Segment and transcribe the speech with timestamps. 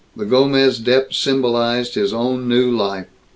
[0.15, 3.05] The Gomez Dep symbolized his own new life.